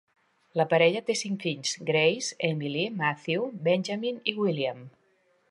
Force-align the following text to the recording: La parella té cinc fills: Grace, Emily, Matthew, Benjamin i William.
La 0.59 0.63
parella 0.69 1.01
té 1.09 1.15
cinc 1.19 1.45
fills: 1.47 1.73
Grace, 1.89 2.39
Emily, 2.49 2.87
Matthew, 3.03 3.47
Benjamin 3.69 4.19
i 4.35 4.39
William. 4.41 4.83